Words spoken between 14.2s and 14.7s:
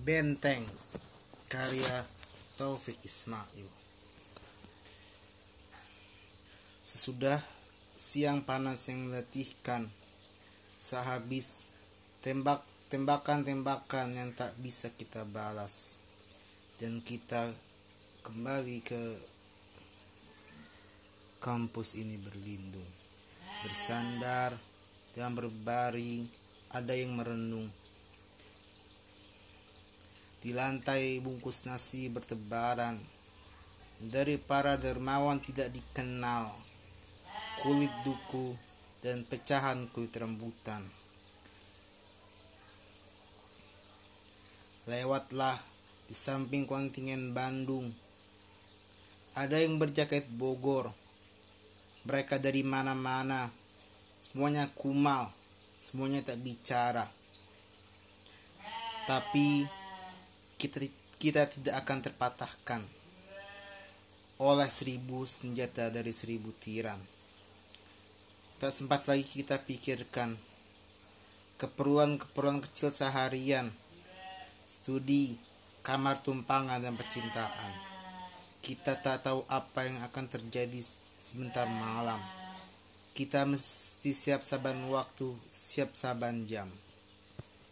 tak